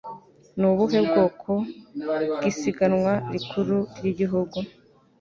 [0.59, 1.51] Ni ubuhe bwoko
[2.39, 4.57] bw'isiganwa rikuru ryigihugu?